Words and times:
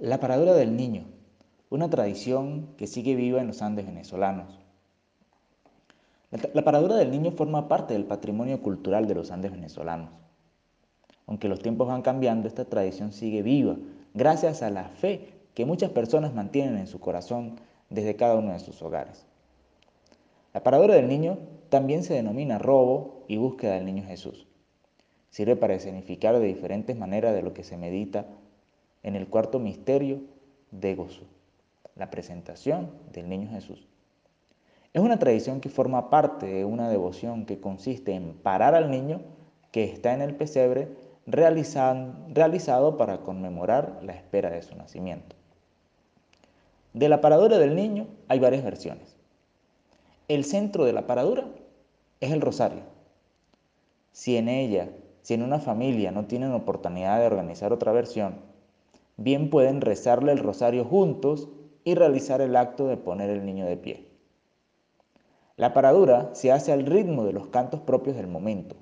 La 0.00 0.20
paradura 0.20 0.54
del 0.54 0.76
niño, 0.76 1.06
una 1.70 1.90
tradición 1.90 2.68
que 2.76 2.86
sigue 2.86 3.16
viva 3.16 3.40
en 3.40 3.48
los 3.48 3.62
Andes 3.62 3.84
venezolanos. 3.84 4.60
La, 6.30 6.62
paradura 6.62 6.94
del 6.94 7.10
niño 7.10 7.32
forma 7.32 7.66
parte 7.66 7.94
del 7.94 8.04
patrimonio 8.04 8.62
cultural 8.62 9.08
de 9.08 9.16
los 9.16 9.32
Andes 9.32 9.50
venezolanos. 9.50 10.10
Aunque 11.26 11.48
los 11.48 11.58
tiempos 11.58 11.88
van 11.88 12.02
cambiando, 12.02 12.46
esta 12.46 12.64
tradición 12.64 13.10
sigue 13.10 13.42
viva 13.42 13.74
gracias 14.14 14.62
a 14.62 14.70
la 14.70 14.84
fe 14.84 15.32
que 15.54 15.64
muchas 15.64 15.90
personas 15.90 16.32
mantienen 16.32 16.78
en 16.78 16.86
su 16.86 17.00
corazón 17.00 17.56
desde 17.90 18.14
cada 18.14 18.36
uno 18.36 18.52
de 18.52 18.60
sus 18.60 18.80
hogares. 18.82 19.26
La 20.54 20.62
paradura 20.62 20.94
del 20.94 21.08
niño 21.08 21.38
también 21.70 22.04
se 22.04 22.14
denomina 22.14 22.58
robo 22.58 23.24
y 23.26 23.36
búsqueda 23.36 23.74
del 23.74 23.86
niño 23.86 24.04
Jesús. 24.04 24.46
Sirve 25.30 25.56
para 25.56 25.76
significar 25.80 26.38
de 26.38 26.46
diferentes 26.46 26.96
maneras 26.96 27.34
de 27.34 27.42
lo 27.42 27.52
que 27.52 27.64
se 27.64 27.76
medita 27.76 28.26
en 29.02 29.16
el 29.16 29.28
cuarto 29.28 29.58
misterio 29.58 30.20
de 30.70 30.94
gozo, 30.94 31.22
la 31.96 32.10
presentación 32.10 32.90
del 33.12 33.28
niño 33.28 33.50
Jesús. 33.50 33.86
Es 34.92 35.02
una 35.02 35.18
tradición 35.18 35.60
que 35.60 35.68
forma 35.68 36.10
parte 36.10 36.46
de 36.46 36.64
una 36.64 36.88
devoción 36.88 37.46
que 37.46 37.60
consiste 37.60 38.14
en 38.14 38.34
parar 38.34 38.74
al 38.74 38.90
niño 38.90 39.20
que 39.70 39.84
está 39.84 40.14
en 40.14 40.22
el 40.22 40.34
pesebre 40.34 40.88
realizado 41.26 42.96
para 42.96 43.18
conmemorar 43.18 44.00
la 44.02 44.14
espera 44.14 44.50
de 44.50 44.62
su 44.62 44.74
nacimiento. 44.76 45.36
De 46.94 47.08
la 47.08 47.20
paradura 47.20 47.58
del 47.58 47.76
niño 47.76 48.06
hay 48.28 48.38
varias 48.38 48.64
versiones. 48.64 49.16
El 50.26 50.44
centro 50.44 50.84
de 50.84 50.92
la 50.92 51.06
paradura 51.06 51.46
es 52.20 52.32
el 52.32 52.40
rosario. 52.40 52.82
Si 54.12 54.36
en 54.36 54.48
ella, 54.48 54.88
si 55.22 55.34
en 55.34 55.42
una 55.42 55.58
familia 55.58 56.10
no 56.10 56.26
tienen 56.26 56.52
oportunidad 56.52 57.20
de 57.20 57.26
organizar 57.26 57.72
otra 57.72 57.92
versión, 57.92 58.36
bien 59.18 59.50
pueden 59.50 59.80
rezarle 59.80 60.32
el 60.32 60.38
rosario 60.38 60.84
juntos 60.84 61.48
y 61.84 61.94
realizar 61.94 62.40
el 62.40 62.56
acto 62.56 62.86
de 62.86 62.96
poner 62.96 63.28
el 63.28 63.44
niño 63.44 63.66
de 63.66 63.76
pie. 63.76 64.08
La 65.56 65.74
paradura 65.74 66.30
se 66.34 66.52
hace 66.52 66.72
al 66.72 66.86
ritmo 66.86 67.24
de 67.24 67.32
los 67.32 67.48
cantos 67.48 67.80
propios 67.80 68.16
del 68.16 68.28
momento, 68.28 68.76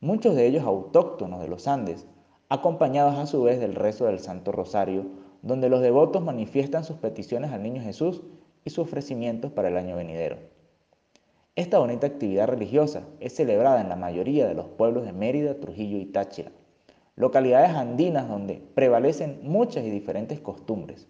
muchos 0.00 0.36
de 0.36 0.46
ellos 0.46 0.64
autóctonos 0.64 1.40
de 1.40 1.48
los 1.48 1.66
Andes, 1.66 2.06
acompañados 2.50 3.16
a 3.18 3.26
su 3.26 3.42
vez 3.42 3.58
del 3.58 3.74
rezo 3.74 4.04
del 4.04 4.18
Santo 4.18 4.52
Rosario, 4.52 5.06
donde 5.40 5.70
los 5.70 5.80
devotos 5.80 6.22
manifiestan 6.22 6.84
sus 6.84 6.98
peticiones 6.98 7.50
al 7.50 7.62
Niño 7.62 7.82
Jesús 7.82 8.22
y 8.66 8.70
sus 8.70 8.80
ofrecimientos 8.80 9.50
para 9.52 9.68
el 9.68 9.78
año 9.78 9.96
venidero. 9.96 10.36
Esta 11.56 11.78
bonita 11.78 12.06
actividad 12.06 12.48
religiosa 12.48 13.04
es 13.18 13.34
celebrada 13.34 13.80
en 13.80 13.88
la 13.88 13.96
mayoría 13.96 14.46
de 14.46 14.54
los 14.54 14.66
pueblos 14.66 15.06
de 15.06 15.12
Mérida, 15.12 15.58
Trujillo 15.58 15.96
y 15.96 16.04
Táchira, 16.04 16.52
localidades 17.18 17.70
andinas 17.70 18.28
donde 18.28 18.62
prevalecen 18.74 19.40
muchas 19.42 19.84
y 19.84 19.90
diferentes 19.90 20.38
costumbres. 20.38 21.08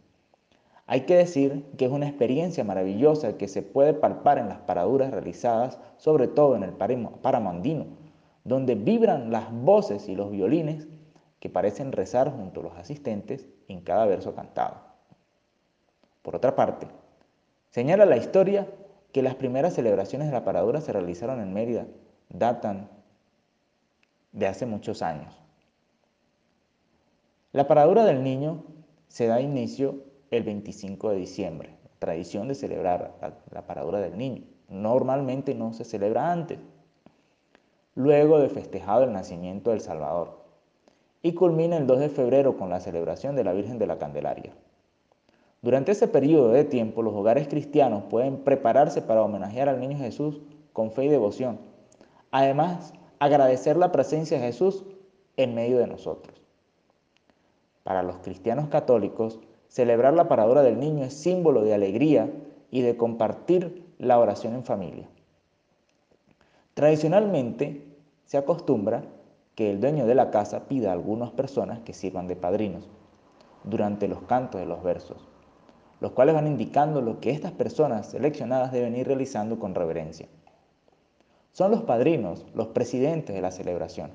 Hay 0.87 1.03
que 1.03 1.17
decir 1.17 1.67
que 1.77 1.85
es 1.85 1.91
una 1.93 2.09
experiencia 2.09 2.65
maravillosa 2.65 3.37
que 3.37 3.47
se 3.47 3.61
puede 3.61 3.93
palpar 3.93 4.39
en 4.39 4.49
las 4.49 4.59
paraduras 4.61 5.11
realizadas, 5.11 5.79
sobre 5.99 6.27
todo 6.27 6.57
en 6.57 6.63
el 6.63 6.73
páramo 6.73 7.51
andino, 7.51 7.89
donde 8.45 8.75
vibran 8.75 9.31
las 9.31 9.53
voces 9.53 10.09
y 10.09 10.17
los 10.17 10.31
violines 10.31 10.89
que 11.41 11.51
parecen 11.51 11.93
rezar 11.93 12.33
junto 12.33 12.61
a 12.61 12.65
los 12.65 12.79
asistentes 12.79 13.47
en 13.69 13.83
cada 13.83 14.07
verso 14.07 14.35
cantado. 14.35 14.77
Por 16.23 16.37
otra 16.37 16.57
parte, 16.57 16.87
señala 17.69 18.07
la 18.07 18.17
historia 18.17 18.67
que 19.13 19.23
las 19.23 19.35
primeras 19.35 19.75
celebraciones 19.75 20.29
de 20.29 20.33
la 20.33 20.45
paradura 20.45 20.81
se 20.81 20.93
realizaron 20.95 21.43
en 21.43 21.53
Mérida, 21.53 21.87
datan 22.31 22.89
de 24.33 24.47
hace 24.47 24.65
muchos 24.65 25.03
años. 25.03 25.48
La 27.59 27.67
paradura 27.67 28.05
del 28.05 28.23
niño 28.23 28.63
se 29.09 29.27
da 29.27 29.41
inicio 29.41 29.97
el 30.31 30.45
25 30.45 31.11
de 31.11 31.17
diciembre, 31.17 31.77
tradición 31.99 32.47
de 32.47 32.55
celebrar 32.55 33.17
la, 33.51 33.67
paradura 33.67 33.99
del 33.99 34.17
niño. 34.17 34.45
Normalmente 34.69 35.57
no 35.57 35.73
se 35.73 35.85
celebra 35.85 36.31
antes, 36.31 36.61
luego 37.97 38.39
de 38.39 38.49
festejado 38.49 39.03
el 39.03 39.13
nacimiento 39.13 39.71
del 39.73 39.81
Salvador, 39.81 40.39
y 41.21 41.35
culmina 41.35 41.77
el 41.77 41.89
2 41.89 41.99
de 41.99 42.09
febrero 42.11 42.57
con 42.57 42.71
la 42.71 42.79
celebración 42.79 43.35
de 43.35 43.43
la 43.43 43.55
Virgen 43.55 43.81
de 43.81 43.89
la 43.89 43.99
Candelaria. 43.99 44.53
Durante 45.61 45.91
ese 45.91 46.07
periodo 46.07 46.51
de 46.51 46.63
tiempo, 46.63 47.03
los 47.03 47.15
hogares 47.15 47.49
cristianos 47.49 48.05
pueden 48.09 48.37
prepararse 48.45 49.03
para 49.03 49.25
homenajear 49.25 49.69
al 49.69 49.81
niño 49.81 49.99
Jesús 49.99 50.41
con 50.73 50.93
fe 50.93 51.07
y 51.07 51.09
devoción. 51.09 51.59
Además, 52.31 52.95
agradecer 53.19 53.77
la 53.77 53.91
presencia 53.91 54.39
de 54.39 54.47
Jesús 54.47 54.85
en 55.37 55.57
medio 55.57 55.79
de 55.79 55.89
nosotros. 55.89 56.38
Para 57.89 58.03
los 58.03 58.17
cristianos 58.19 58.69
católicos, 58.69 59.41
celebrar 59.69 60.13
la 60.13 60.29
paradora 60.29 60.61
del 60.61 60.79
niño 60.79 61.07
es 61.07 61.15
símbolo 61.15 61.63
de 61.63 61.73
alegría 61.73 62.31
y 62.71 62.83
de 62.83 62.99
compartir 62.99 63.83
la 63.97 64.19
oración 64.19 64.53
en 64.53 64.63
familia. 64.63 65.09
Tradicionalmente 66.75 67.87
se 68.27 68.37
acostumbra 68.37 69.05
que 69.55 69.71
el 69.71 69.81
dueño 69.81 70.05
de 70.05 70.15
la 70.15 70.31
casa 70.31 70.69
pida 70.69 70.91
a 70.91 70.93
algunas 70.93 71.31
personas 71.31 71.79
que 71.79 71.95
sirvan 71.95 72.27
de 72.29 72.37
padrinos 72.37 72.91
durante 73.65 74.07
los 74.07 74.21
cantos 74.25 74.61
de 74.61 74.67
los 74.67 74.83
versos, 74.83 75.27
los 76.01 76.13
cuales 76.13 76.35
van 76.35 76.47
indicando 76.47 77.01
lo 77.01 77.21
que 77.21 77.31
estas 77.31 77.53
personas 77.53 78.11
seleccionadas 78.11 78.71
deben 78.71 78.97
ir 78.97 79.07
realizando 79.07 79.59
con 79.59 79.75
reverencia. 79.75 80.29
Son 81.53 81.71
los 81.71 81.85
padrinos, 81.85 82.45
los 82.55 82.67
presidentes 82.67 83.35
de 83.35 83.41
la 83.41 83.51
celebración. 83.51 84.11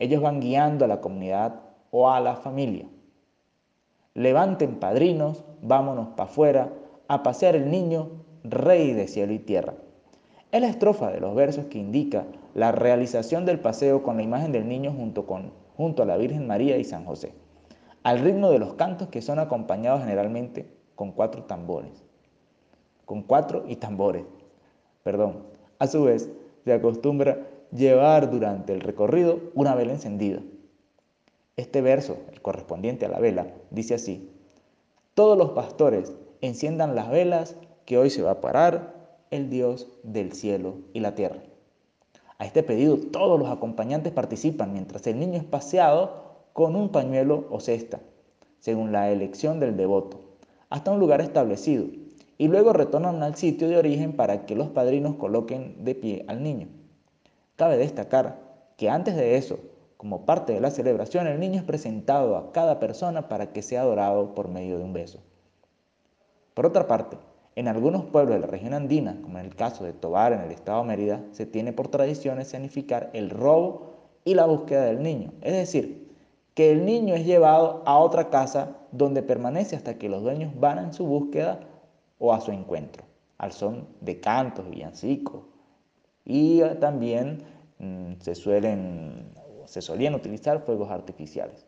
Ellos 0.00 0.20
van 0.20 0.40
guiando 0.40 0.84
a 0.84 0.88
la 0.88 1.00
comunidad 1.00 1.60
o 1.96 2.10
a 2.10 2.18
la 2.18 2.34
familia. 2.34 2.86
Levanten 4.14 4.80
padrinos, 4.80 5.44
vámonos 5.62 6.08
para 6.16 6.28
afuera 6.28 6.72
a 7.06 7.22
pasear 7.22 7.54
el 7.54 7.70
niño, 7.70 8.10
rey 8.42 8.92
de 8.92 9.06
cielo 9.06 9.32
y 9.32 9.38
tierra. 9.38 9.74
Es 10.50 10.60
la 10.60 10.66
estrofa 10.66 11.12
de 11.12 11.20
los 11.20 11.36
versos 11.36 11.66
que 11.66 11.78
indica 11.78 12.26
la 12.52 12.72
realización 12.72 13.44
del 13.44 13.60
paseo 13.60 14.02
con 14.02 14.16
la 14.16 14.24
imagen 14.24 14.50
del 14.50 14.68
niño 14.68 14.92
junto, 14.92 15.24
con, 15.24 15.52
junto 15.76 16.02
a 16.02 16.06
la 16.06 16.16
Virgen 16.16 16.48
María 16.48 16.78
y 16.78 16.84
San 16.84 17.04
José, 17.04 17.32
al 18.02 18.18
ritmo 18.18 18.50
de 18.50 18.58
los 18.58 18.74
cantos 18.74 19.06
que 19.06 19.22
son 19.22 19.38
acompañados 19.38 20.00
generalmente 20.00 20.66
con 20.96 21.12
cuatro 21.12 21.44
tambores. 21.44 22.02
Con 23.04 23.22
cuatro 23.22 23.66
y 23.68 23.76
tambores, 23.76 24.24
perdón. 25.04 25.44
A 25.78 25.86
su 25.86 26.02
vez, 26.02 26.28
se 26.64 26.72
acostumbra 26.72 27.46
llevar 27.70 28.32
durante 28.32 28.72
el 28.72 28.80
recorrido 28.80 29.38
una 29.54 29.76
vela 29.76 29.92
encendida 29.92 30.40
este 31.56 31.80
verso, 31.80 32.18
el 32.32 32.42
correspondiente 32.42 33.06
a 33.06 33.08
la 33.08 33.20
vela, 33.20 33.54
dice 33.70 33.94
así, 33.94 34.30
todos 35.14 35.38
los 35.38 35.50
pastores 35.50 36.12
enciendan 36.40 36.94
las 36.96 37.10
velas 37.10 37.56
que 37.84 37.98
hoy 37.98 38.10
se 38.10 38.22
va 38.22 38.32
a 38.32 38.40
parar 38.40 38.94
el 39.30 39.50
Dios 39.50 39.88
del 40.02 40.32
cielo 40.32 40.78
y 40.92 41.00
la 41.00 41.14
tierra. 41.14 41.42
A 42.38 42.46
este 42.46 42.62
pedido 42.62 42.96
todos 42.96 43.38
los 43.38 43.48
acompañantes 43.48 44.12
participan 44.12 44.72
mientras 44.72 45.06
el 45.06 45.20
niño 45.20 45.38
es 45.38 45.44
paseado 45.44 46.24
con 46.52 46.74
un 46.74 46.90
pañuelo 46.90 47.46
o 47.50 47.60
cesta, 47.60 48.00
según 48.58 48.92
la 48.92 49.10
elección 49.10 49.60
del 49.60 49.76
devoto, 49.76 50.20
hasta 50.70 50.90
un 50.90 50.98
lugar 50.98 51.20
establecido, 51.20 51.86
y 52.36 52.48
luego 52.48 52.72
retornan 52.72 53.22
al 53.22 53.36
sitio 53.36 53.68
de 53.68 53.76
origen 53.76 54.14
para 54.14 54.44
que 54.46 54.56
los 54.56 54.68
padrinos 54.68 55.14
coloquen 55.16 55.84
de 55.84 55.94
pie 55.94 56.24
al 56.26 56.42
niño. 56.42 56.68
Cabe 57.54 57.76
destacar 57.76 58.40
que 58.76 58.90
antes 58.90 59.14
de 59.14 59.36
eso, 59.36 59.60
como 60.04 60.26
parte 60.26 60.52
de 60.52 60.60
la 60.60 60.70
celebración, 60.70 61.26
el 61.28 61.40
niño 61.40 61.60
es 61.60 61.64
presentado 61.64 62.36
a 62.36 62.52
cada 62.52 62.78
persona 62.78 63.26
para 63.26 63.54
que 63.54 63.62
sea 63.62 63.80
adorado 63.80 64.34
por 64.34 64.48
medio 64.48 64.76
de 64.76 64.84
un 64.84 64.92
beso. 64.92 65.20
Por 66.52 66.66
otra 66.66 66.86
parte, 66.86 67.16
en 67.56 67.68
algunos 67.68 68.04
pueblos 68.04 68.34
de 68.34 68.40
la 68.42 68.46
región 68.46 68.74
andina, 68.74 69.18
como 69.22 69.38
en 69.38 69.46
el 69.46 69.56
caso 69.56 69.82
de 69.82 69.94
Tobar 69.94 70.34
en 70.34 70.40
el 70.40 70.50
estado 70.50 70.84
Mérida, 70.84 71.22
se 71.30 71.46
tiene 71.46 71.72
por 71.72 71.88
tradición 71.88 72.38
escenificar 72.38 73.08
el 73.14 73.30
robo 73.30 73.94
y 74.26 74.34
la 74.34 74.44
búsqueda 74.44 74.84
del 74.84 75.02
niño. 75.02 75.32
Es 75.40 75.54
decir, 75.54 76.14
que 76.52 76.70
el 76.70 76.84
niño 76.84 77.14
es 77.14 77.24
llevado 77.24 77.82
a 77.86 77.96
otra 77.96 78.28
casa 78.28 78.76
donde 78.92 79.22
permanece 79.22 79.74
hasta 79.74 79.96
que 79.96 80.10
los 80.10 80.22
dueños 80.22 80.52
van 80.60 80.80
en 80.80 80.92
su 80.92 81.06
búsqueda 81.06 81.60
o 82.18 82.34
a 82.34 82.42
su 82.42 82.52
encuentro, 82.52 83.04
al 83.38 83.52
son 83.52 83.88
de 84.02 84.20
cantos, 84.20 84.68
villancicos. 84.68 85.44
Y 86.26 86.60
también 86.78 87.42
mm, 87.78 88.20
se 88.20 88.34
suelen 88.34 89.32
se 89.66 89.82
solían 89.82 90.14
utilizar 90.14 90.60
fuegos 90.60 90.90
artificiales. 90.90 91.66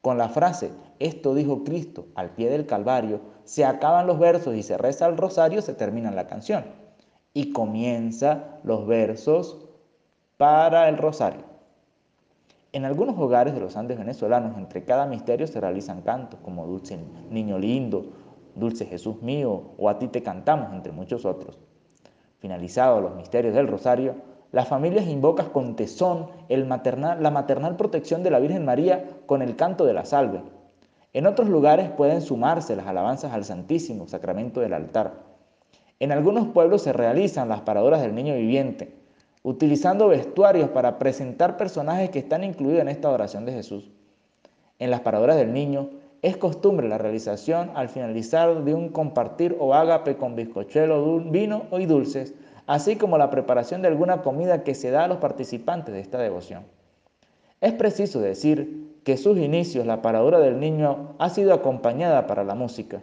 Con 0.00 0.18
la 0.18 0.28
frase, 0.28 0.70
esto 0.98 1.34
dijo 1.34 1.64
Cristo 1.64 2.06
al 2.14 2.30
pie 2.30 2.50
del 2.50 2.66
Calvario, 2.66 3.20
se 3.44 3.64
acaban 3.64 4.06
los 4.06 4.18
versos 4.18 4.54
y 4.54 4.62
se 4.62 4.76
reza 4.76 5.06
el 5.06 5.16
rosario, 5.16 5.62
se 5.62 5.72
termina 5.72 6.10
la 6.10 6.26
canción. 6.26 6.64
Y 7.32 7.52
comienza 7.52 8.58
los 8.64 8.86
versos 8.86 9.66
para 10.36 10.88
el 10.88 10.98
rosario. 10.98 11.44
En 12.72 12.84
algunos 12.84 13.16
hogares 13.18 13.54
de 13.54 13.60
los 13.60 13.76
Andes 13.76 13.96
venezolanos, 13.96 14.58
entre 14.58 14.84
cada 14.84 15.06
misterio 15.06 15.46
se 15.46 15.60
realizan 15.60 16.02
cantos 16.02 16.40
como 16.40 16.66
Dulce 16.66 16.98
Niño 17.30 17.58
Lindo, 17.58 18.04
Dulce 18.54 18.84
Jesús 18.84 19.22
mío 19.22 19.70
o 19.78 19.88
A 19.88 19.98
ti 19.98 20.08
te 20.08 20.22
cantamos, 20.22 20.72
entre 20.72 20.92
muchos 20.92 21.24
otros. 21.24 21.58
Finalizados 22.40 23.00
los 23.00 23.14
misterios 23.14 23.54
del 23.54 23.68
rosario, 23.68 24.16
las 24.54 24.68
familias 24.68 25.08
invocan 25.08 25.50
con 25.50 25.74
tesón 25.74 26.28
la 26.48 27.30
maternal 27.32 27.74
protección 27.76 28.22
de 28.22 28.30
la 28.30 28.38
Virgen 28.38 28.64
María 28.64 29.04
con 29.26 29.42
el 29.42 29.56
canto 29.56 29.84
de 29.84 29.94
la 29.94 30.04
salve. 30.04 30.42
En 31.12 31.26
otros 31.26 31.48
lugares 31.48 31.90
pueden 31.90 32.22
sumarse 32.22 32.76
las 32.76 32.86
alabanzas 32.86 33.32
al 33.32 33.44
Santísimo 33.44 34.06
Sacramento 34.06 34.60
del 34.60 34.74
altar. 34.74 35.14
En 35.98 36.12
algunos 36.12 36.46
pueblos 36.46 36.82
se 36.82 36.92
realizan 36.92 37.48
las 37.48 37.62
paradoras 37.62 38.00
del 38.00 38.14
niño 38.14 38.34
viviente, 38.34 38.94
utilizando 39.42 40.06
vestuarios 40.06 40.68
para 40.68 41.00
presentar 41.00 41.56
personajes 41.56 42.10
que 42.10 42.20
están 42.20 42.44
incluidos 42.44 42.82
en 42.82 42.88
esta 42.90 43.10
oración 43.10 43.46
de 43.46 43.54
Jesús. 43.54 43.90
En 44.78 44.92
las 44.92 45.00
paradoras 45.00 45.34
del 45.34 45.52
niño 45.52 45.90
es 46.24 46.38
costumbre 46.38 46.88
la 46.88 46.96
realización 46.96 47.70
al 47.74 47.90
finalizar 47.90 48.64
de 48.64 48.72
un 48.72 48.88
compartir 48.88 49.54
o 49.60 49.74
ágape 49.74 50.16
con 50.16 50.34
bizcochuelo, 50.34 51.20
vino 51.20 51.66
y 51.72 51.84
dulces, 51.84 52.32
así 52.66 52.96
como 52.96 53.18
la 53.18 53.28
preparación 53.28 53.82
de 53.82 53.88
alguna 53.88 54.22
comida 54.22 54.64
que 54.64 54.74
se 54.74 54.90
da 54.90 55.04
a 55.04 55.08
los 55.08 55.18
participantes 55.18 55.94
de 55.94 56.00
esta 56.00 56.16
devoción. 56.16 56.62
Es 57.60 57.74
preciso 57.74 58.22
decir 58.22 59.00
que 59.04 59.18
sus 59.18 59.36
inicios, 59.36 59.84
la 59.84 60.00
paradura 60.00 60.40
del 60.40 60.58
niño, 60.60 61.14
ha 61.18 61.28
sido 61.28 61.52
acompañada 61.52 62.26
para 62.26 62.42
la 62.42 62.54
música. 62.54 63.02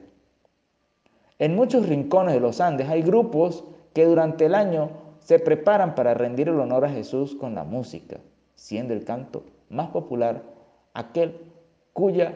En 1.37 1.55
muchos 1.55 1.87
rincones 1.87 2.33
de 2.33 2.39
los 2.39 2.59
Andes 2.59 2.89
hay 2.89 3.03
grupos 3.03 3.63
que 3.93 4.05
durante 4.05 4.47
el 4.47 4.55
año 4.55 4.89
se 5.19 5.37
preparan 5.37 5.93
para 5.93 6.15
rendir 6.15 6.49
el 6.49 6.59
honor 6.59 6.85
a 6.85 6.89
Jesús 6.89 7.35
con 7.35 7.53
la 7.53 7.65
música, 7.65 8.17
siendo 8.55 8.95
el 8.95 9.05
canto 9.05 9.43
más 9.69 9.89
popular 9.89 10.41
aquel 10.95 11.37
cuya 11.93 12.35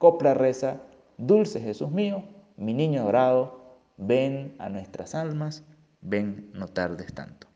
copla 0.00 0.32
reza, 0.32 0.80
Dulce 1.18 1.60
Jesús 1.60 1.90
mío, 1.90 2.24
mi 2.56 2.72
niño 2.72 3.04
dorado, 3.04 3.76
ven 3.98 4.56
a 4.58 4.70
nuestras 4.70 5.14
almas, 5.14 5.62
ven 6.00 6.50
no 6.54 6.68
tardes 6.68 7.12
tanto. 7.12 7.49